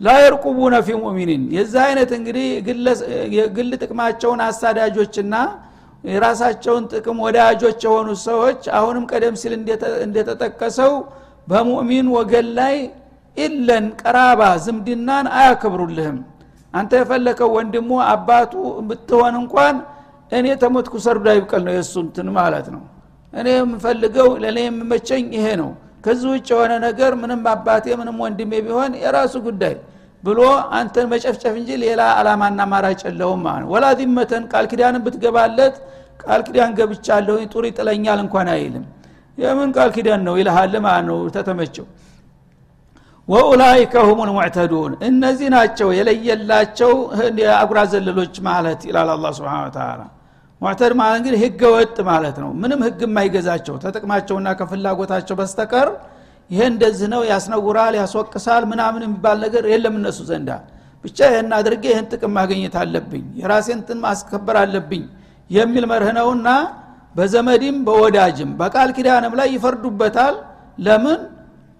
[0.00, 2.46] ላ የርቁቡነ ፊ ሙእሚኒን የዚህ አይነት እንግዲህ
[3.36, 5.34] የግል ጥቅማቸውን አሳዳጆችና
[6.04, 9.52] የራሳቸውን ጥቅም ወዳጆች የሆኑ ሰዎች አሁንም ቀደም ሲል
[10.06, 10.92] እንደተጠቀሰው
[11.48, 12.76] በሙእሚን ወገን ላይ
[13.36, 16.18] ኢለን ቀራባ ዝምድናን አያከብሩልህም።
[16.74, 18.52] አንተ የፈለከው ወንድሙ አባቱ
[18.88, 19.76] ብትሆን እንኳን
[20.32, 21.94] እኔ ተሞትኩ ሰርዶ አይብቀል ነው የእሱ
[22.36, 22.82] ማለት ነው።
[23.32, 25.70] እኔ የምፈልገው ለእኔ የምመቸኝ ይሄ ነው
[26.04, 29.74] ከዚህ ውጭ የሆነ ነገር ምንም አባቴ ምንም ወንድሜ ቢሆን የራሱ ጉዳይ
[30.24, 30.40] ብሎ
[30.76, 35.74] አንተን መጨፍጨፍ እንጂ ሌላ አላማና አማራጭ የለውም ማለት ወላ ዚመተን ቃል ኪዳንን ብትገባለት
[36.22, 38.84] ቃል ኪዳን ገብቻለሁ ጡር ይጥለኛል እንኳን አይልም።
[39.38, 41.86] የምን ቃል ኪዳን ነው ይልሃል ማለት ነው ተተመቸው።
[43.28, 46.92] ወኡላይከ ሁም ልሙዕተዱን እነዚህ ናቸው የለየላቸው
[47.60, 50.00] አጉራ ዘለሎች ማለት ይላል አላ ስብን ተላ
[50.60, 55.88] ሙዕተድ ማለት እንግዲህ ህገ ወጥ ማለት ነው። ምንም ህግ የማይገዛቸው ተጥቅማቸውና ከፍላጎታቸው በስተቀር
[56.50, 60.50] ይሄ እንደዚህ ነው ያስነውራል ያስወቅሳል ምናምን የሚባል ነገር የለም እነሱ ዘንዳ።
[61.04, 65.02] ብቻ ይህን አድርጌ ይህን ጥቅም ማግኘት አለብኝ የራሴን ትን ማስከበር አለብኝ
[65.50, 66.48] የሚል መርህ ነውና
[67.14, 70.36] በዘመድም በወዳጅም በቃል ኪዳንም ላይ ይፈርዱበታል።
[70.78, 71.20] ለምን?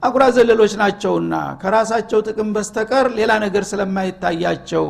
[0.02, 4.84] አጉራ ዘለሎች ናቸውና ከራሳቸው ጥቅም በስተቀር ሌላ ነገር ስለማይታያቸው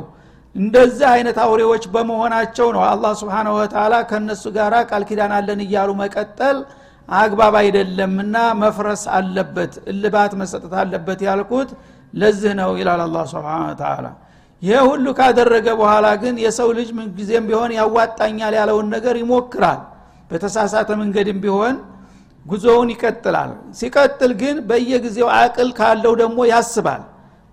[0.55, 6.59] እንደዚህ አይነት አውሬዎች በመሆናቸው ነው አላህ ስብሓነ ወተላ ከእነሱ ጋር ቃል ኪዳን አለን እያሉ መቀጠል
[7.09, 11.71] አግባብ አይደለምና መፍረስ አለበት እልባት መሰጠት አለበት ያልኩት
[12.15, 14.07] ለዚህ ነው ይላል አላ ስብን ተላ
[14.63, 19.81] ይህ ሁሉ ካደረገ በኋላ ግን የሰው ልጅ ምንጊዜም ቢሆን ያዋጣኛል ያለውን ነገር ይሞክራል።
[20.31, 21.75] በተሳሳተ መንገድም ቢሆን
[22.47, 27.03] ጉዞውን ይቀጥላል። ሲቀጥል ግን በየጊዜው አቅል ካለው ደግሞ ያስባል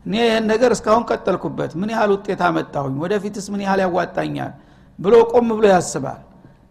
[0.06, 2.96] እኔ ይህን ነገር እስካሁን ቀጠልኩበት። ምን ያህል ውጤት አመጣሁኝ?
[3.04, 4.52] ወደፊትስ ምን ያህል ያዋጣኛል?
[5.00, 6.20] ብሎ ቆም ብሎ ያስባል።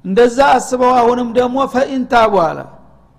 [0.04, 2.58] እንደዛ አስበው አሁንም ደግሞ ፈኢንታ በኋላ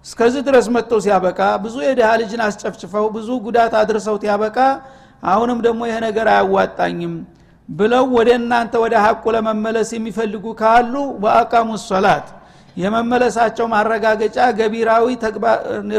[0.06, 4.58] እስከዚህ ድረስ መጥተው ሲያበቃ ብዙ የድሃ ልጅን አስጨፍጭፈው ብዙ ጉዳት አድርሰው ሲያበቃ
[5.24, 7.14] አሁንም ደግሞ ይሄ ነገር አያዋጣኝም
[7.70, 10.94] ብለው ወደ እናንተ ወደ ሀቁ ለመመለስ የሚፈልጉ ካሉ
[11.24, 12.28] በአቃሙ ሶላት
[12.78, 15.06] የመመለሳቸው ማረጋገጫ ገቢራዊ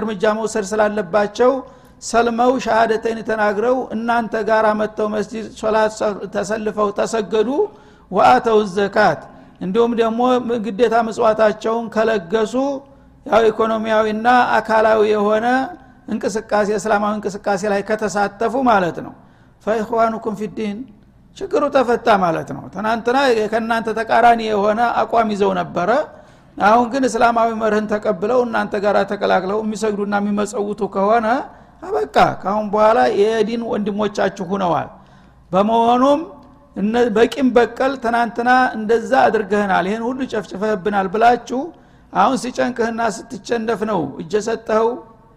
[0.00, 1.52] እርምጃ መውሰድ ስላለባቸው
[2.02, 5.92] ሰልመው ሻሃደተን ተናግረው እናንተ ጋር መጥተው መስጂድ ሶላት
[6.34, 7.50] ተሰልፈው ተሰገዱ
[8.10, 9.20] ወአተው ዘካት።
[9.60, 10.20] እንዲሁም ደግሞ
[10.64, 12.54] ግዴታ ምጽዋታቸውን ከለገሱ
[13.26, 15.46] ያው ኢኮኖሚያዊና አካላዊ የሆነ
[16.08, 19.12] እንቅስቃሴ እስላማዊ እንቅስቃሴ ላይ ከተሳተፉ ማለት ነው።
[19.66, 20.78] ፈኢኽዋኑኩም ፊዲን
[21.36, 23.18] ችግሩ ተፈታ ማለት ነው። ትናንትና
[23.52, 25.90] ከእናንተ ተቃራኒ የሆነ አቋም ይዘው ነበረ።
[26.56, 31.26] አሁን ግን እስላማዊ መርህን ተቀብለው እናንተ ጋር ተቀላቅለው የሚሰግዱና የሚመጸውቱ ከሆነ
[31.82, 34.88] አበቃ ካሁን በኋላ የዲን ወንድሞቻችሁ ሁነዋል።
[35.50, 36.20] በመሆኑም
[37.16, 41.60] በቂም በቀል ትናንትና እንደዛ አድርገህናል ይህን ሁሉ ጨፍጭፈህብናል ብላችሁ
[42.12, 44.88] አሁን ሲጨንቅህና ስትቸነፍ ነው እጀ ሰጠኸው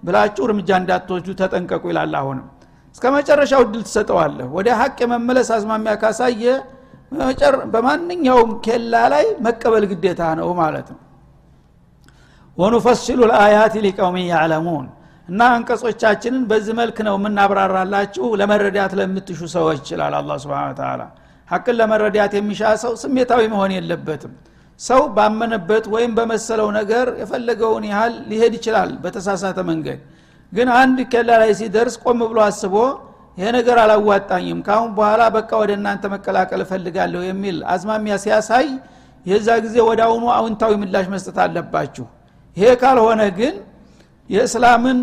[0.03, 2.47] ብላችሁ እርምጃ እንዳትወስዱ ተጠንቀቁ ይላል አሁንም።
[2.95, 6.43] እስከ መጨረሻው እድል ትሰጠዋለህ። ወደ ሀቅ የመመለስ አዝማሚያ ካሳየ
[7.73, 10.99] በማንኛውም ኬላ ላይ መቀበል ግዴታ ነው ማለት ነው።
[12.57, 14.85] ወኑፈስሉ ልአያት ሊቀውሚ ያዕለሙን
[15.27, 21.01] እና አንቀጾቻችንን በዚህ መልክ ነው የምናብራራላችሁ። ለመረዳት ለምትሹ ሰዎች ይችላል አላ ስብን ተላ
[21.49, 24.33] ሀቅን ለመረዳት የሚሻ ሰው ስሜታዊ መሆን የለበትም።
[24.79, 29.99] ሰው ባመነበት ወይም በመሰለው ነገር የፈለገውን ያህል ሊሄድ ይችላል በተሳሳተ መንገድ።
[30.51, 32.75] ግን አንድ ኬላ ላይ ሲደርስ ቆም ብሎ አስቦ
[33.37, 38.67] ይሄ ነገር አላዋጣኝም ካሁን በኋላ በቃ ወደ እናንተ መቀላቀል እፈልጋለሁ የሚል አዝማሚያ ሲያሳይ
[39.25, 42.05] የዛ ጊዜ ወደ አሁኑ አውንታዊ ምላሽ መስጠት አለባችሁ።
[42.57, 43.55] ይሄ ካልሆነ ግን
[44.29, 44.97] የእስላምን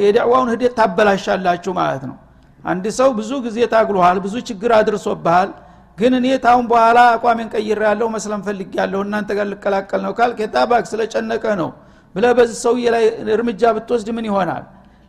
[0.00, 2.16] የዳዕዋውን ህደት ታበላሻላችሁ ማለት ነው።
[2.64, 5.50] አንድ ሰው ብዙ ጊዜ ታግሎሃል ብዙ ችግር አድርሶብሃል
[5.98, 10.30] ግን እኔ ታሁን በኋላ አቋሜን ቀይር ያለው መስለም ፈልግ ያለሁ እናንተ ጋር ልቀላቀል ነው ካል
[10.38, 11.70] ኬታባክ ስለጨነቀ ነው
[12.14, 14.62] ብለ በዚህ ሰውዬ ላይ እርምጃ ብትወስድ ምን ይሆናል?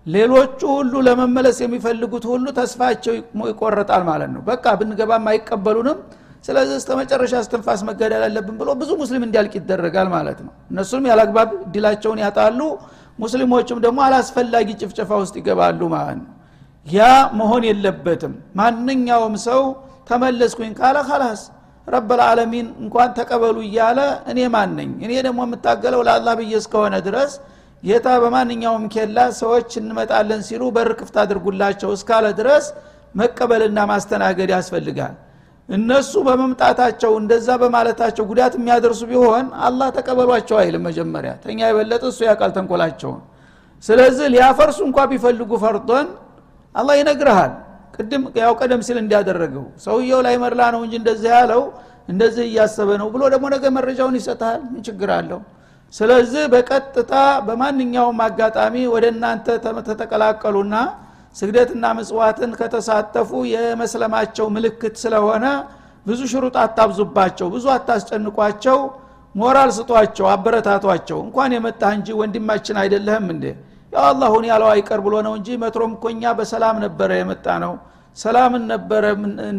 [0.06, 3.14] ሌሎቹ ሁሉ ለመመለስ የሚፈልጉት ሁሉ ተስፋቸው
[3.52, 5.98] ይቆረጣል ማለት ነው። በቃ ብንገባም አይቀበሉንም
[6.44, 11.50] ስለዚህ እስተ መጨረሻ እስትንፋስ መገደል አለብን ብሎ ብዙ ሙስሊም እንዲያልቅ ይደረጋል ማለት ነው። እነሱም ያላግባብ
[11.66, 12.60] እድላቸውን ያጣሉ
[13.20, 16.30] ሙስሊሞቹም ደግሞ አላስፈላጊ ጭፍጨፋ ውስጥ ይገባሉ ማለት ነው።
[16.88, 17.02] ያ
[17.40, 19.62] መሆን የለበትም። ማንኛውም ሰው
[20.10, 21.42] ተመለስኩኝ ካለ ካላስ
[21.88, 24.00] ረበልዓለሚን እንኳን ተቀበሉ እያለ
[24.32, 24.90] እኔ ማን ነኝ?
[25.06, 27.32] እኔ ደግሞ የምታገለው ለአላህ ብዬ እስከሆነ ድረስ
[27.84, 32.66] ጌታ በማንኛውም ኬላ ሰዎች እንመጣለን ሲሉ በር ክፍት አድርጉላቸው እስካለ ድረስ
[33.16, 35.16] መቀበልና ማስተናገድ ያስፈልጋል
[35.72, 42.52] እነሱ በመምጣታቸው እንደዛ በማለታቸው ጉዳት የሚያደርሱ ቢሆን አላህ ተቀበሏቸው አይልም መጀመሪያ። ተኛ የበለጠ እሱ ያቃል
[42.58, 43.22] ተንኮላቸውን።
[43.84, 46.08] ስለዚህ ሊያፈርሱ እንኳ ቢፈልጉ ፈርዶን
[46.76, 47.54] አላህ ይነግርሃል።
[47.96, 51.64] ቅድም ያው ቀደም ሲል እንዲያደረገው ሰውየው ላይ መርላ ነው እንጂ እንደዚህ ያለው
[52.10, 55.40] እንደዚህ እያሰበ ነው ብሎ ደግሞ ነገ መረጃውን ይሰጥሃል። ምን ችግር አለው?
[55.94, 57.14] ስለዚህ በቀጥታ
[57.48, 59.48] በማንኛውም አጋጣሚ ወደ እናንተ
[59.88, 60.76] ተተቀላቀሉና
[61.36, 65.46] ስግደትና ምጽዋትን ከተሳተፉ የመስለማቸው ምልክት ስለሆነ
[66.06, 68.80] ብዙ ሽሩጥ አታብዙባቸው ብዙ አታስጨንቋቸው
[69.36, 73.46] ሞራል ስጧቸው አበረታቷቸው። እንኳን የመጣህ እንጂ ወንድማችን አይደለህም እንዴ?
[73.94, 77.74] ያው አላሁን ያለው አይቀር ብሎ ነው እንጂ መትሮም እኮኛ በሰላም ነበረ የመጣ ነው
[78.18, 79.04] ሰላምን ነበረ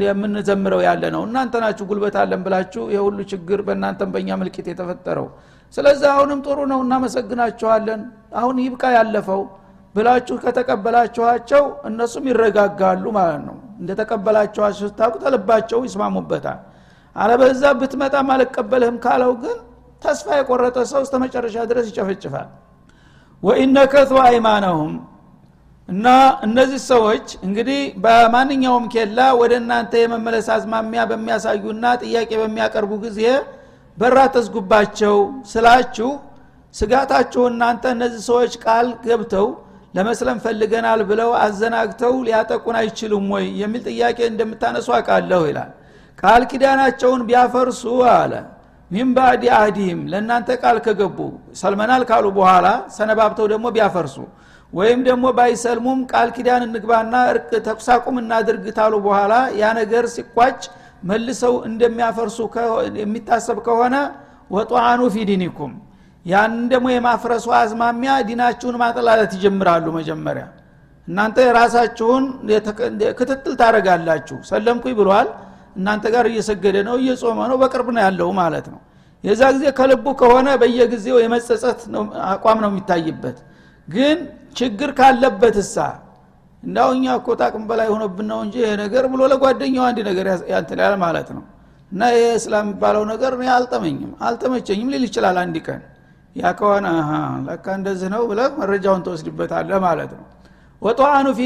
[0.06, 5.26] የምንዘምረው ያለ ነው እናንተ ናችሁ ጉልበት አለን ብላችሁ የሁሉ ችግር በእናንተም በእኛ ምልክት የተፈጠረው።
[5.74, 8.00] ስለዚህ አሁንም ጥሩ ነው እናመሰግናችኋለን።
[8.36, 9.42] አሁን ይብቃ ያለፈው
[9.94, 16.60] ብላችሁ ከተቀበላችኋቸው እነሱም ይረጋጋሉ ማለት ነው። እንደተቀበላችኋቸው ስታውቁ ተልባቸው ይስማሙበታል።
[17.16, 19.56] አለበዛ ብትመጣም አልቀበልህም ካለው ግን
[20.02, 22.48] ተስፋ የቆረጠ ሰው እስተ መጨረሻ ድረስ ይጨፈጭፋል።
[23.42, 24.94] ወኢነከቱ አይማነሁም።
[25.88, 26.06] እና
[26.46, 33.20] እነዚህ ሰዎች እንግዲህ በማንኛውም ኬላ ወደ እናንተ የመመለስ አዝማሚያ በሚያሳዩና ጥያቄ በሚያቀርቡ ጊዜ
[33.98, 35.16] በራ ተዝጉባቸው
[35.52, 36.10] ስላችሁ
[36.74, 39.48] ስጋታችሁ እናንተ እነዚህ ሰዎች ቃል ገብተው
[39.94, 45.70] ለመስለም ፈልገናል ብለው አዘናግተው ሊያጠቁን አይችሉም ወይ የሚል ጥያቄ እንደምታነሱ አውቃለሁ ይላል።
[46.18, 47.82] ቃል ኪዳናቸውን ቢያፈርሱ
[48.14, 48.32] አለ።
[48.90, 51.18] ሚን ባዕድ አህዲህም ለእናንተ ቃል ከገቡ
[51.60, 54.16] ሰልመናል ካሉ በኋላ ሰነባብተው ደግሞ ቢያፈርሱ
[54.72, 60.60] ወይም ደግሞ ባይሰልሙም ቃል ኪዳን እንግባና እርቅ ተኩሳቁም እናድርግ ታሉ በኋላ ያ ነገር ሲቋጭ
[61.02, 62.38] መልሰው እንደሚያፈርሱ
[63.02, 63.96] የሚታሰብ ከሆነ
[64.50, 65.72] ወጧአኑ ፊ ዲኒኩም
[66.26, 70.44] ያንን ደግሞ የማፍረሱ አዝማሚያ ዲናችሁን ማጠላለት ይጀምራሉ መጀመሪያ።
[71.08, 72.24] እናንተ የራሳችሁን
[73.18, 75.28] ክትትል ታደረጋላችሁ ሰለምኩኝ ብሏል።
[75.76, 78.80] እናንተ ጋር እየሰገደ ነው እየጾመ ነው በቅርብ ነው ያለው ማለት ነው።
[79.24, 81.80] የዛ ጊዜ ከልቡ ከሆነ በየጊዜው የመጸጸት
[82.30, 83.36] አቋም ነው የሚታይበት።
[83.88, 84.18] ግን
[84.56, 85.76] ችግር ካለበት እሳ
[86.62, 90.94] እንዳው እኛ እኮ ታቅም በላይ ሆኖብን ነው እንጂ ይሄ ነገር ብሎ ለጓደኛው አንድ ነገር ያንትላል
[91.04, 91.44] ማለት ነው።
[91.92, 95.80] እና ይሄ እስላም የሚባለው ነገር አልጠመኝም አልተመቸኝም ሊል ይችላል አንድ ቀን
[96.36, 96.86] ያ ከሆነ
[97.46, 100.24] ለካ እንደዚህ ነው ብለ መረጃውን ተወስድበታለ ማለት ነው።
[100.82, 101.42] ወጠዋኑ ፊ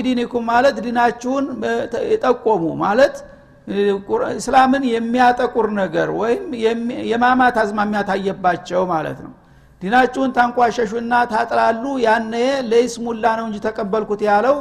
[0.51, 1.47] ማለት ዲናችሁን
[2.13, 3.17] የጠቆሙ ማለት
[4.37, 6.45] እስላምን የሚያጠቁር ነገር ወይም
[7.11, 9.33] የማማት አዝማሚያ ታየባቸው ማለት ነው።
[9.83, 12.35] ዲናችሁን ታንቋሸሹና ታጥላሉ። ያነ
[12.71, 14.57] ለይስሙላ ነው እንጂ ተቀበልኩት ያለው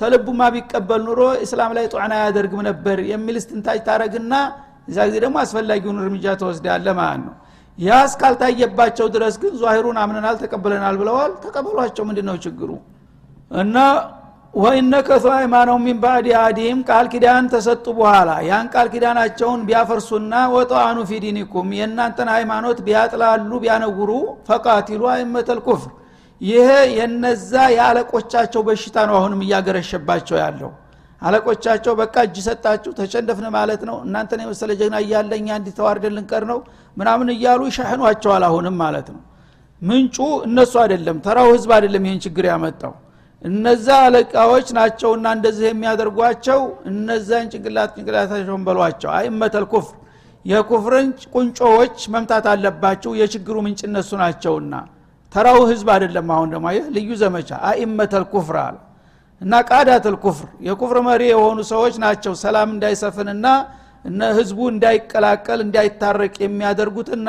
[0.00, 4.34] ተልቡማ ቢቀበል ኑሮ እስላም ላይ ጧና ያደርግም ነበር የሚል ስትንታጅ ታረግና
[4.88, 7.34] እዛ ጊዜ ደግሞ አስፈላጊውን እርምጃ ተወስዳለ ማለት ነው
[7.80, 12.70] ያ እስካልታየባቸው ድረስ ግን ዛሂሩን አምነናል ተቀብለናል ብለዋል። ተቀበሏቸው። ምንድ ነው ችግሩ?
[13.54, 13.76] እና
[14.54, 21.12] ወኢነከቱ አይማነው ሚን ባዕድ አዲህም ቃል ኪዳን ተሰጡ በኋላ ያን ቃል ኪዳናቸውን ቢያፈርሱና ወጠአኑ ፊ
[21.74, 24.10] የእናንተን ሃይማኖት ቢያጥላሉ ቢያነውሩ
[24.48, 25.92] ፈቃቲሉ አይመተል ኩፍር።
[26.40, 30.70] ይሄ የነዛ የአለቆቻቸው በሽታ ነው አሁንም እያገረሸባቸው ያለው።
[31.22, 36.44] አለቆቻቸው በቃ እጅ ሰጣችሁ ተሸንደፍን ማለት ነው። እናንተን የመሰለ ጀግና እያለ እኛ እንዲህ ተዋርደን ልንቀር
[36.52, 36.58] ነው
[36.96, 39.20] ምናምን እያሉ ይሻህኗቸዋል አሁንም ማለት ነው።
[39.82, 42.94] ምንጩ እነሱ አይደለም ተራው ህዝብ አይደለም ይህን ችግር ያመጣው።
[43.44, 49.96] እነዛ አለቃዎች ናቸውና እንደዚህ የሚያደርጓቸው እነዛን ጭንቅላት ጭንቅላታቸውን በሏቸው። አይመተል ኩፍር።
[50.44, 54.74] የኩፍርን ቁንጮዎች መምታት አለባቸው። የችግሩ ምንጭ እነሱ ናቸውና።
[55.32, 58.76] ተራው ህዝብ አይደለም አሁን ደግሞ ልዩ ዘመቻ። አይመተል ኩፍር አለ።
[59.40, 63.46] እና ቃዳተል ኩፍር። የኩፍር መሪ የሆኑ ሰዎች ናቸው። ሰላም እንዳይሰፍንና
[64.04, 67.28] እነ ህዝቡ እንዳይቀላቀል እንዳይታረቅ የሚያደርጉትና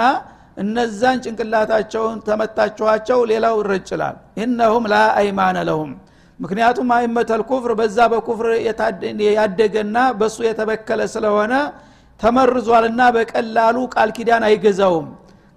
[0.61, 5.91] እነዛን ጭንቅላታቸውን ተመታችኋቸው ሌላው ይረጭላል ኢነሁም ላ አይማነ ለሁም።
[6.39, 8.47] ምክንያቱም አይመተል ኩፍር በዛ በኩፍር
[9.37, 11.53] ያደገና በሱ የተበከለ ስለሆነ
[12.19, 15.07] ተመርዟልና በቀላሉ ቃል ኪዳን አይገዛውም።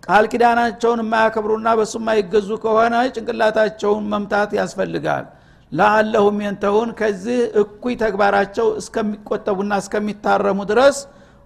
[0.03, 5.25] ቃል ኪዳናቸውን የማያከብሩና በሱ የማይገዙ ከሆነ ጭንቅላታቸውን መምታት ያስፈልጋል
[5.75, 10.99] ለአለሁም የንተውን ከዚህ እኩይ ተግባራቸው እስከሚቆጠቡና እስከሚታረሙ ድረስ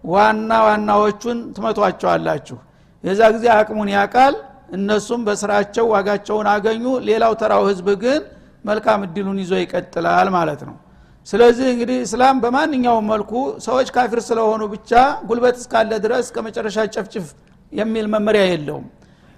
[0.04, 2.56] ዋና ዋናዎቹን ትመቷቸዋላችሁ።
[3.04, 4.34] የዛ ጊዜ አቅሙን ያቃል
[4.76, 8.20] እነሱም በስራቸው ዋጋቸውን አገኙ። ሌላው ተራው ህዝብ ግን
[8.64, 10.76] መልካም እድሉን ይዞ ይቀጥላል ማለት ነው።
[11.26, 13.32] ስለዚህ እንግዲህ እስላም በማንኛውም መልኩ
[13.64, 14.92] ሰዎች ካፊር ስለሆኑ ብቻ
[15.28, 17.26] ጉልበት እስካለ ድረስ ከመጨረሻ ጨፍጭፍ
[17.72, 18.86] የሚል መመሪያ የለውም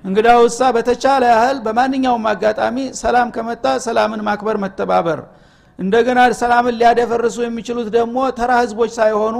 [0.04, 5.20] እንግዳ ውሳ በተቻለ ያህል በማንኛውም አጋጣሚ ሰላም ከመጣ ሰላምን ማክበር መተባበር።
[5.78, 9.36] እንደገና ሰላምን ሊያደፈርሱ የሚችሉት ደግሞ ተራ ህዝቦች ሳይሆኑ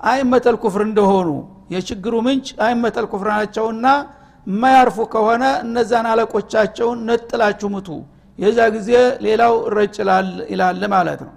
[0.00, 1.28] አይመተል ኩፍር እንደሆኑ
[1.74, 3.86] የችግሩ ምንጭ አይመተል ኩፍር ናቸውና
[4.46, 7.88] የማያርፉ ከሆነ እነዛን አለቆቻቸውን ነጥላችሁ ምቱ
[8.38, 8.90] የዛ ጊዜ
[9.24, 11.34] ሌላው እረጭላል ይላል ማለት ነው።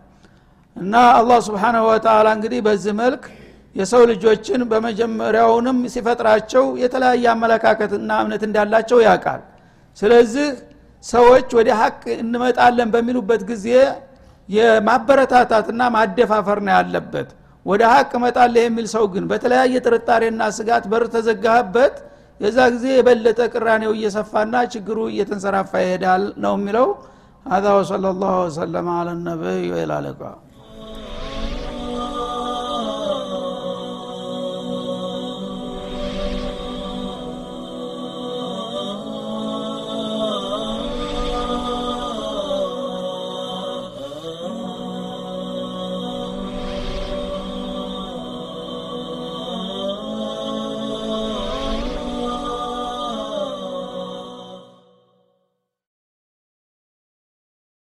[0.76, 3.24] እና አላህ ስብሓናሁ ወተላ እንግዲህ በዚህ መልክ
[3.77, 9.43] የሰው ልጆችን በመጀመሪያውንም ሲፈጥራቸው የተለያየ አመለካከትና እምነት እንዳላቸው ያውቃል
[9.99, 10.49] ስለዚህ
[11.05, 13.67] ሰዎች ወደ ሀቅ እንመጣለን በሚሉበት ጊዜ
[14.49, 17.29] የማበረታታትና ማደፋፈር ነው ያለበት
[17.67, 21.95] ወደ ሀቅ እመጣለህ የሚል ሰው ግን በተለያየ ጥርጣሬና ስጋት በር ተዘጋህበት
[22.41, 26.89] የዛ ጊዜ የበለጠ ቅራኔው እየሰፋና ችግሩ እየተንሰራፋ ይሄዳል ነው የሚለው
[27.47, 30.37] هذا وصلى الله وسلم على النبي وإلى اللقاء